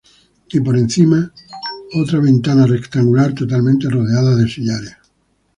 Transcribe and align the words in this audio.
Y 0.51 0.59
por 0.61 0.79
encima 0.79 1.31
otra 1.93 2.19
ventana 2.21 2.65
rectangular 2.65 3.35
totalmente 3.35 3.87
rodeada 3.87 4.35
de 4.35 4.49
sillares. 4.49 4.97